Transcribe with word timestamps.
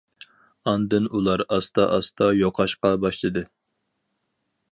ئاندىن 0.69 1.09
ئۇلار 1.19 1.43
ئاستا 1.57 1.85
ئاستا 1.97 2.31
يوقاشقا 2.39 2.93
باشلىدى. 3.05 3.47